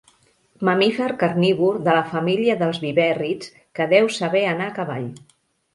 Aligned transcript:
Mamífer 0.69 1.09
carnívor 1.23 1.77
de 1.89 1.95
la 1.99 2.07
família 2.15 2.57
dels 2.63 2.81
vivèrrids 2.87 3.53
que 3.81 3.89
deu 3.95 4.13
saber 4.19 4.45
anar 4.57 4.71
a 4.73 4.79
cavall. 4.81 5.09